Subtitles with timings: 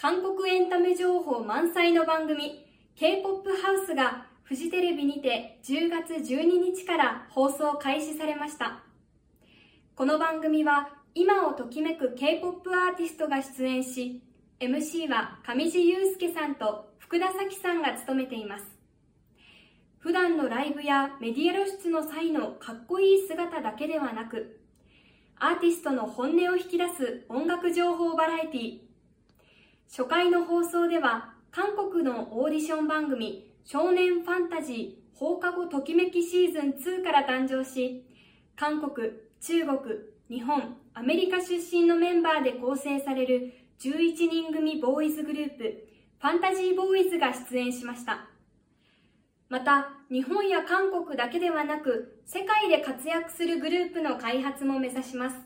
[0.00, 2.64] 韓国エンタメ情報満載の番組
[2.94, 8.84] K-POP ハウスがフジテレビにて10月12日から放送開始されました。
[9.96, 14.22] この番組は今をときめく K-POP アーティストが出演し
[14.60, 18.66] MC は上地雄介さんと福田咲さんが務めています。
[19.98, 24.60] 普段のライブやメディア露出の際のかっこいい姿だけではなく
[25.40, 28.87] アーティストの本音を引き出す音楽情報バラエティ
[29.90, 38.04] 初回の放送では韓国のオーディション番組少年ファンタジー放課後ときめきシーズン2から誕生し
[38.54, 39.78] 韓国、中国、
[40.28, 45.88] 日本、アメリカ出身のメンバーで構成される11人組ボーイズグループ
[46.20, 48.26] ファンタジーボーイズが出演しました。
[49.48, 55.36] また日本や韓国だけではなく世界で活躍するグループの開発も目指します。